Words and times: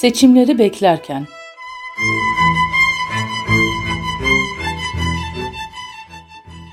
Seçimleri 0.00 0.58
beklerken. 0.58 1.26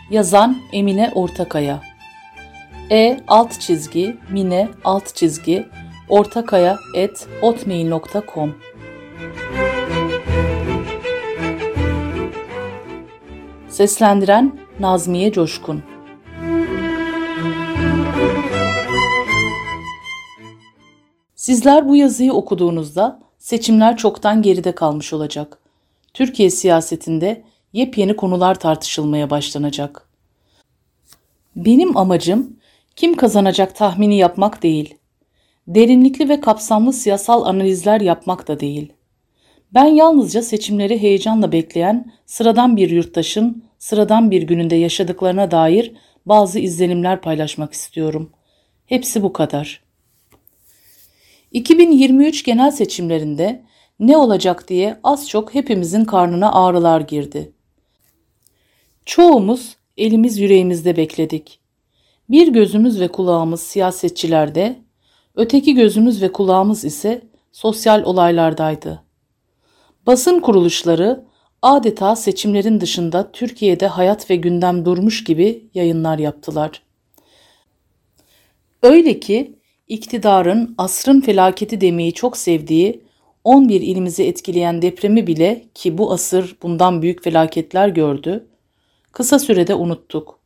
Yazan 0.09 0.57
Emine 0.71 1.11
Ortakaya. 1.15 1.81
E 2.91 3.19
alt 3.27 3.59
çizgi 3.59 4.17
mine 4.31 4.69
alt 4.83 5.15
çizgi 5.15 5.67
ortakaya 6.09 6.77
et 6.95 7.27
hotmail.com 7.41 8.55
Seslendiren 13.69 14.59
Nazmiye 14.79 15.31
Coşkun 15.31 15.83
Sizler 21.37 21.89
bu 21.89 21.95
yazıyı 21.95 22.33
okuduğunuzda 22.33 23.19
seçimler 23.37 23.97
çoktan 23.97 24.41
geride 24.41 24.71
kalmış 24.71 25.13
olacak. 25.13 25.59
Türkiye 26.13 26.49
siyasetinde 26.49 27.43
yepyeni 27.73 28.15
konular 28.15 28.59
tartışılmaya 28.59 29.29
başlanacak. 29.29 30.09
Benim 31.55 31.97
amacım 31.97 32.57
kim 32.95 33.15
kazanacak 33.15 33.75
tahmini 33.75 34.17
yapmak 34.17 34.63
değil. 34.63 34.95
Derinlikli 35.67 36.29
ve 36.29 36.41
kapsamlı 36.41 36.93
siyasal 36.93 37.45
analizler 37.45 38.01
yapmak 38.01 38.47
da 38.47 38.59
değil. 38.59 38.93
Ben 39.73 39.85
yalnızca 39.85 40.41
seçimleri 40.41 41.01
heyecanla 41.01 41.51
bekleyen 41.51 42.11
sıradan 42.25 42.77
bir 42.77 42.89
yurttaşın 42.89 43.63
sıradan 43.79 44.31
bir 44.31 44.41
gününde 44.41 44.75
yaşadıklarına 44.75 45.51
dair 45.51 45.95
bazı 46.25 46.59
izlenimler 46.59 47.21
paylaşmak 47.21 47.73
istiyorum. 47.73 48.31
Hepsi 48.85 49.23
bu 49.23 49.33
kadar. 49.33 49.86
2023 51.57 52.43
genel 52.43 52.71
seçimlerinde 52.71 53.63
ne 53.99 54.17
olacak 54.17 54.67
diye 54.67 54.99
az 55.03 55.29
çok 55.29 55.55
hepimizin 55.55 56.05
karnına 56.05 56.53
ağrılar 56.53 57.01
girdi. 57.01 57.51
Çoğumuz 59.05 59.77
elimiz 59.97 60.39
yüreğimizde 60.39 60.97
bekledik. 60.97 61.59
Bir 62.29 62.47
gözümüz 62.47 62.99
ve 62.99 63.07
kulağımız 63.07 63.61
siyasetçilerde, 63.61 64.79
öteki 65.35 65.73
gözümüz 65.73 66.21
ve 66.21 66.31
kulağımız 66.31 66.85
ise 66.85 67.21
sosyal 67.51 68.03
olaylardaydı. 68.03 69.03
Basın 70.07 70.39
kuruluşları 70.39 71.25
adeta 71.61 72.15
seçimlerin 72.15 72.81
dışında 72.81 73.31
Türkiye'de 73.31 73.87
hayat 73.87 74.29
ve 74.29 74.35
gündem 74.35 74.85
durmuş 74.85 75.23
gibi 75.23 75.69
yayınlar 75.73 76.19
yaptılar. 76.19 76.81
Öyle 78.83 79.19
ki 79.19 79.56
iktidarın 79.87 80.75
asrın 80.77 81.21
felaketi 81.21 81.81
demeyi 81.81 82.13
çok 82.13 82.37
sevdiği 82.37 83.03
11 83.43 83.81
ilimizi 83.81 84.23
etkileyen 84.23 84.81
depremi 84.81 85.27
bile 85.27 85.65
ki 85.73 85.97
bu 85.97 86.11
asır 86.11 86.57
bundan 86.63 87.01
büyük 87.01 87.23
felaketler 87.23 87.87
gördü, 87.87 88.47
kısa 89.11 89.39
sürede 89.39 89.75
unuttuk. 89.75 90.39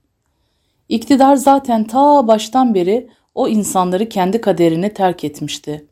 İktidar 0.89 1.35
zaten 1.35 1.83
ta 1.83 2.27
baştan 2.27 2.73
beri 2.73 3.09
o 3.35 3.47
insanları 3.47 4.09
kendi 4.09 4.41
kaderine 4.41 4.93
terk 4.93 5.23
etmişti. 5.23 5.85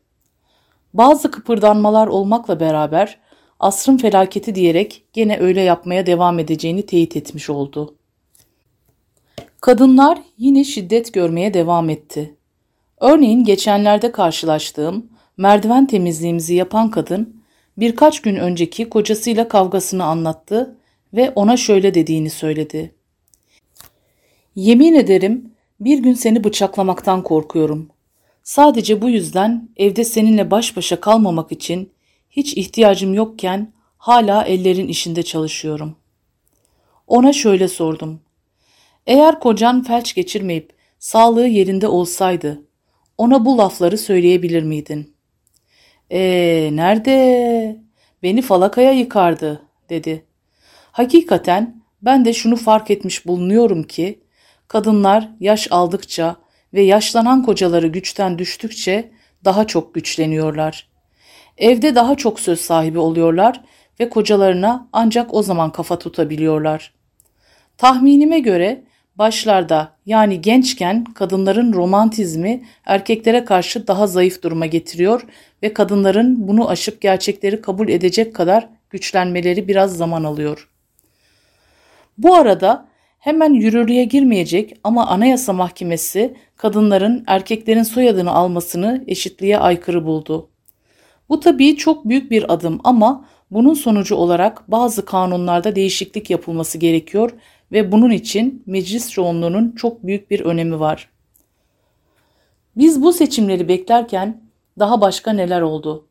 Bazı 0.93 1.31
kıpırdanmalar 1.31 2.07
olmakla 2.07 2.59
beraber 2.59 3.19
asrın 3.59 3.97
felaketi 3.97 4.55
diyerek 4.55 5.03
gene 5.13 5.39
öyle 5.39 5.61
yapmaya 5.61 6.05
devam 6.05 6.39
edeceğini 6.39 6.85
teyit 6.85 7.15
etmiş 7.17 7.49
oldu. 7.49 7.95
Kadınlar 9.61 10.19
yine 10.37 10.63
şiddet 10.63 11.13
görmeye 11.13 11.53
devam 11.53 11.89
etti. 11.89 12.35
Örneğin 12.99 13.43
geçenlerde 13.43 14.11
karşılaştığım 14.11 15.09
merdiven 15.37 15.85
temizliğimizi 15.85 16.55
yapan 16.55 16.91
kadın 16.91 17.43
birkaç 17.77 18.21
gün 18.21 18.35
önceki 18.35 18.89
kocasıyla 18.89 19.47
kavgasını 19.47 20.03
anlattı 20.03 20.75
ve 21.13 21.31
ona 21.35 21.57
şöyle 21.57 21.93
dediğini 21.93 22.29
söyledi. 22.29 22.95
Yemin 24.55 24.93
ederim 24.93 25.51
bir 25.79 25.99
gün 25.99 26.13
seni 26.13 26.43
bıçaklamaktan 26.43 27.23
korkuyorum. 27.23 27.89
Sadece 28.43 29.01
bu 29.01 29.09
yüzden 29.09 29.69
evde 29.77 30.03
seninle 30.03 30.51
baş 30.51 30.77
başa 30.77 31.01
kalmamak 31.01 31.51
için 31.51 31.91
hiç 32.29 32.57
ihtiyacım 32.57 33.13
yokken 33.13 33.73
hala 33.97 34.43
ellerin 34.43 34.87
işinde 34.87 35.23
çalışıyorum. 35.23 35.95
Ona 37.07 37.33
şöyle 37.33 37.67
sordum. 37.67 38.21
Eğer 39.07 39.39
kocan 39.39 39.83
felç 39.83 40.15
geçirmeyip 40.15 40.73
sağlığı 40.99 41.47
yerinde 41.47 41.87
olsaydı 41.87 42.68
ona 43.19 43.45
bu 43.45 43.57
lafları 43.57 43.97
söyleyebilir 43.97 44.63
miydin? 44.63 45.13
Ee, 46.11 46.69
nerede? 46.73 47.81
Beni 48.23 48.41
falakaya 48.41 48.91
yıkardı, 48.91 49.61
dedi. 49.89 50.25
Hakikaten 50.91 51.83
ben 52.01 52.25
de 52.25 52.33
şunu 52.33 52.55
fark 52.55 52.91
etmiş 52.91 53.27
bulunuyorum 53.27 53.83
ki, 53.83 54.23
kadınlar 54.67 55.29
yaş 55.39 55.67
aldıkça 55.71 56.35
ve 56.73 56.81
yaşlanan 56.81 57.45
kocaları 57.45 57.87
güçten 57.87 58.39
düştükçe 58.39 59.11
daha 59.45 59.67
çok 59.67 59.95
güçleniyorlar. 59.95 60.89
Evde 61.57 61.95
daha 61.95 62.15
çok 62.15 62.39
söz 62.39 62.59
sahibi 62.61 62.99
oluyorlar 62.99 63.61
ve 63.99 64.09
kocalarına 64.09 64.89
ancak 64.93 65.33
o 65.33 65.43
zaman 65.43 65.71
kafa 65.71 65.99
tutabiliyorlar. 65.99 66.93
Tahminime 67.77 68.39
göre 68.39 68.83
başlarda 69.19 69.95
yani 70.05 70.41
gençken 70.41 71.03
kadınların 71.03 71.73
romantizmi 71.73 72.63
erkeklere 72.85 73.45
karşı 73.45 73.87
daha 73.87 74.07
zayıf 74.07 74.43
duruma 74.43 74.65
getiriyor 74.65 75.25
ve 75.63 75.73
kadınların 75.73 76.47
bunu 76.47 76.69
aşıp 76.69 77.01
gerçekleri 77.01 77.61
kabul 77.61 77.89
edecek 77.89 78.35
kadar 78.35 78.69
güçlenmeleri 78.89 79.67
biraz 79.67 79.97
zaman 79.97 80.23
alıyor. 80.23 80.69
Bu 82.17 82.35
arada 82.35 82.87
hemen 83.19 83.53
yürürlüğe 83.53 84.03
girmeyecek 84.03 84.77
ama 84.83 85.07
Anayasa 85.07 85.53
Mahkemesi 85.53 86.35
kadınların 86.55 87.23
erkeklerin 87.27 87.83
soyadını 87.83 88.31
almasını 88.31 89.03
eşitliğe 89.07 89.57
aykırı 89.57 90.05
buldu. 90.05 90.49
Bu 91.29 91.39
tabii 91.39 91.77
çok 91.77 92.09
büyük 92.09 92.31
bir 92.31 92.53
adım 92.53 92.79
ama 92.83 93.25
bunun 93.51 93.73
sonucu 93.73 94.15
olarak 94.15 94.71
bazı 94.71 95.05
kanunlarda 95.05 95.75
değişiklik 95.75 96.29
yapılması 96.29 96.77
gerekiyor 96.77 97.31
ve 97.71 97.91
bunun 97.91 98.11
için 98.11 98.63
meclis 98.65 99.11
çoğunluğunun 99.11 99.71
çok 99.71 100.03
büyük 100.03 100.31
bir 100.31 100.39
önemi 100.39 100.79
var. 100.79 101.09
Biz 102.77 103.03
bu 103.03 103.13
seçimleri 103.13 103.67
beklerken 103.67 104.41
daha 104.79 105.01
başka 105.01 105.33
neler 105.33 105.61
oldu? 105.61 106.07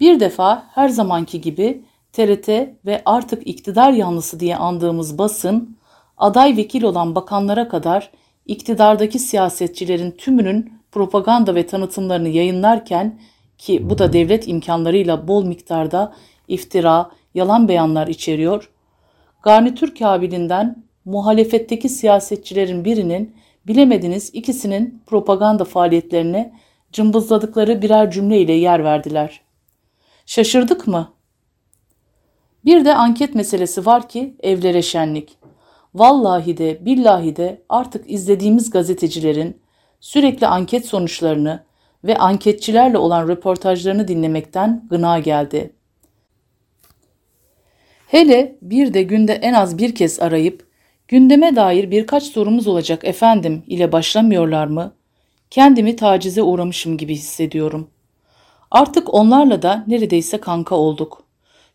Bir 0.00 0.20
defa 0.20 0.66
her 0.74 0.88
zamanki 0.88 1.40
gibi 1.40 1.84
TRT 2.12 2.48
ve 2.86 3.02
artık 3.04 3.46
iktidar 3.46 3.92
yanlısı 3.92 4.40
diye 4.40 4.56
andığımız 4.56 5.18
basın, 5.18 5.76
aday 6.16 6.56
vekil 6.56 6.82
olan 6.82 7.14
bakanlara 7.14 7.68
kadar 7.68 8.10
iktidardaki 8.46 9.18
siyasetçilerin 9.18 10.10
tümünün 10.10 10.72
propaganda 10.92 11.54
ve 11.54 11.66
tanıtımlarını 11.66 12.28
yayınlarken 12.28 13.18
ki 13.58 13.90
bu 13.90 13.98
da 13.98 14.12
devlet 14.12 14.48
imkanlarıyla 14.48 15.28
bol 15.28 15.44
miktarda 15.44 16.14
iftira, 16.48 17.10
yalan 17.34 17.68
beyanlar 17.68 18.08
içeriyor, 18.08 18.70
garnitür 19.42 19.94
kabilinden 19.94 20.82
muhalefetteki 21.04 21.88
siyasetçilerin 21.88 22.84
birinin 22.84 23.36
bilemediniz 23.66 24.30
ikisinin 24.32 25.02
propaganda 25.06 25.64
faaliyetlerine 25.64 26.54
cımbızladıkları 26.92 27.82
birer 27.82 28.10
cümleyle 28.10 28.52
yer 28.52 28.84
verdiler. 28.84 29.40
Şaşırdık 30.26 30.86
mı? 30.86 31.12
Bir 32.64 32.84
de 32.84 32.94
anket 32.94 33.34
meselesi 33.34 33.86
var 33.86 34.08
ki 34.08 34.36
evlere 34.40 34.82
şenlik. 34.82 35.36
Vallahi 35.94 36.56
de 36.56 36.84
billahi 36.86 37.36
de 37.36 37.62
artık 37.68 38.10
izlediğimiz 38.10 38.70
gazetecilerin 38.70 39.60
sürekli 40.00 40.46
anket 40.46 40.86
sonuçlarını 40.86 41.64
ve 42.04 42.18
anketçilerle 42.18 42.98
olan 42.98 43.28
röportajlarını 43.28 44.08
dinlemekten 44.08 44.84
gına 44.90 45.18
geldi. 45.18 45.72
Hele 48.10 48.56
bir 48.62 48.94
de 48.94 49.02
günde 49.02 49.32
en 49.32 49.52
az 49.52 49.78
bir 49.78 49.94
kez 49.94 50.20
arayıp 50.20 50.66
gündeme 51.08 51.56
dair 51.56 51.90
birkaç 51.90 52.22
sorumuz 52.22 52.66
olacak 52.66 53.04
efendim 53.04 53.62
ile 53.66 53.92
başlamıyorlar 53.92 54.66
mı? 54.66 54.94
Kendimi 55.50 55.96
tacize 55.96 56.42
uğramışım 56.42 56.96
gibi 56.96 57.14
hissediyorum. 57.14 57.90
Artık 58.70 59.14
onlarla 59.14 59.62
da 59.62 59.84
neredeyse 59.86 60.40
kanka 60.40 60.74
olduk. 60.74 61.24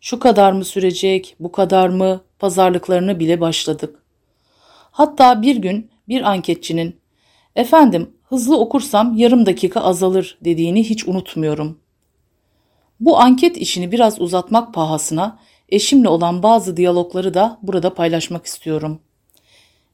Şu 0.00 0.18
kadar 0.18 0.52
mı 0.52 0.64
sürecek, 0.64 1.36
bu 1.40 1.52
kadar 1.52 1.88
mı 1.88 2.20
pazarlıklarını 2.38 3.20
bile 3.20 3.40
başladık. 3.40 4.02
Hatta 4.90 5.42
bir 5.42 5.56
gün 5.56 5.90
bir 6.08 6.22
anketçinin 6.22 6.96
efendim 7.56 8.10
hızlı 8.24 8.58
okursam 8.58 9.16
yarım 9.16 9.46
dakika 9.46 9.80
azalır 9.80 10.38
dediğini 10.44 10.88
hiç 10.88 11.08
unutmuyorum. 11.08 11.78
Bu 13.00 13.18
anket 13.18 13.56
işini 13.56 13.92
biraz 13.92 14.20
uzatmak 14.20 14.74
pahasına 14.74 15.38
eşimle 15.68 16.08
olan 16.08 16.42
bazı 16.42 16.76
diyalogları 16.76 17.34
da 17.34 17.58
burada 17.62 17.94
paylaşmak 17.94 18.46
istiyorum. 18.46 19.00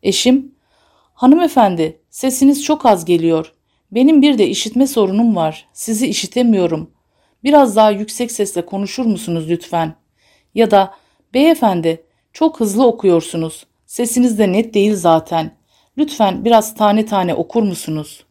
Eşim, 0.02 0.54
hanımefendi 1.14 2.00
sesiniz 2.10 2.64
çok 2.64 2.86
az 2.86 3.04
geliyor. 3.04 3.52
Benim 3.92 4.22
bir 4.22 4.38
de 4.38 4.48
işitme 4.48 4.86
sorunum 4.86 5.36
var. 5.36 5.68
Sizi 5.72 6.06
işitemiyorum. 6.06 6.90
Biraz 7.44 7.76
daha 7.76 7.90
yüksek 7.90 8.32
sesle 8.32 8.66
konuşur 8.66 9.06
musunuz 9.06 9.44
lütfen? 9.48 9.94
Ya 10.54 10.70
da 10.70 10.94
beyefendi 11.34 12.04
çok 12.32 12.60
hızlı 12.60 12.86
okuyorsunuz. 12.86 13.66
Sesiniz 13.86 14.38
de 14.38 14.52
net 14.52 14.74
değil 14.74 14.94
zaten. 14.94 15.56
Lütfen 15.98 16.44
biraz 16.44 16.74
tane 16.74 17.06
tane 17.06 17.34
okur 17.34 17.62
musunuz? 17.62 18.24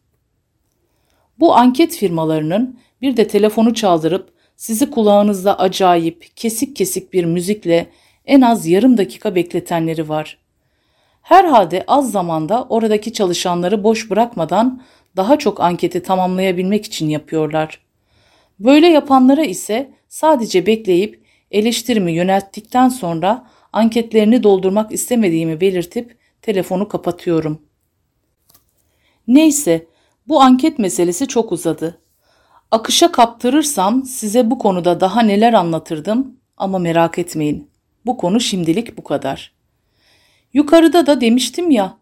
Bu 1.38 1.54
anket 1.54 1.96
firmalarının 1.96 2.78
bir 3.02 3.16
de 3.16 3.28
telefonu 3.28 3.74
çaldırıp 3.74 4.31
sizi 4.56 4.90
kulağınızda 4.90 5.58
acayip, 5.58 6.36
kesik 6.36 6.76
kesik 6.76 7.12
bir 7.12 7.24
müzikle 7.24 7.86
en 8.26 8.40
az 8.40 8.66
yarım 8.66 8.98
dakika 8.98 9.34
bekletenleri 9.34 10.08
var. 10.08 10.38
Herhalde 11.22 11.84
az 11.86 12.12
zamanda 12.12 12.64
oradaki 12.68 13.12
çalışanları 13.12 13.84
boş 13.84 14.10
bırakmadan 14.10 14.82
daha 15.16 15.38
çok 15.38 15.60
anketi 15.60 16.02
tamamlayabilmek 16.02 16.84
için 16.84 17.08
yapıyorlar. 17.08 17.80
Böyle 18.58 18.86
yapanlara 18.86 19.44
ise 19.44 19.90
sadece 20.08 20.66
bekleyip 20.66 21.22
eleştirimi 21.50 22.12
yönelttikten 22.12 22.88
sonra 22.88 23.48
anketlerini 23.72 24.42
doldurmak 24.42 24.92
istemediğimi 24.92 25.60
belirtip 25.60 26.16
telefonu 26.42 26.88
kapatıyorum. 26.88 27.62
Neyse, 29.28 29.86
bu 30.28 30.40
anket 30.40 30.78
meselesi 30.78 31.28
çok 31.28 31.52
uzadı. 31.52 32.01
Akışa 32.72 33.12
kaptırırsam 33.12 34.04
size 34.04 34.50
bu 34.50 34.58
konuda 34.58 35.00
daha 35.00 35.22
neler 35.22 35.52
anlatırdım 35.52 36.36
ama 36.56 36.78
merak 36.78 37.18
etmeyin. 37.18 37.70
Bu 38.06 38.16
konu 38.16 38.40
şimdilik 38.40 38.98
bu 38.98 39.04
kadar. 39.04 39.52
Yukarıda 40.52 41.06
da 41.06 41.20
demiştim 41.20 41.70
ya, 41.70 41.96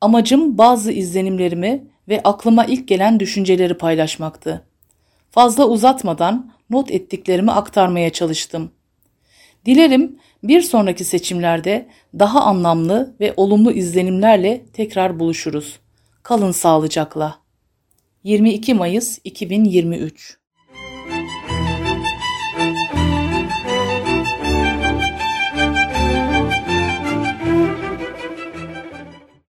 amacım 0.00 0.58
bazı 0.58 0.92
izlenimlerimi 0.92 1.84
ve 2.08 2.20
aklıma 2.24 2.64
ilk 2.64 2.88
gelen 2.88 3.20
düşünceleri 3.20 3.78
paylaşmaktı. 3.78 4.66
Fazla 5.30 5.68
uzatmadan 5.68 6.52
not 6.70 6.90
ettiklerimi 6.90 7.50
aktarmaya 7.50 8.10
çalıştım. 8.10 8.70
Dilerim 9.66 10.18
bir 10.42 10.60
sonraki 10.60 11.04
seçimlerde 11.04 11.88
daha 12.18 12.40
anlamlı 12.40 13.14
ve 13.20 13.34
olumlu 13.36 13.72
izlenimlerle 13.72 14.64
tekrar 14.72 15.18
buluşuruz. 15.18 15.78
Kalın 16.22 16.52
sağlıcakla. 16.52 17.43
22 18.24 18.74
Mayıs 18.74 19.18
2023 19.24 20.38